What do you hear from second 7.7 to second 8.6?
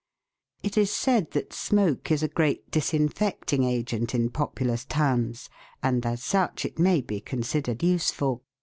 useful; SMOKE AND SOOT.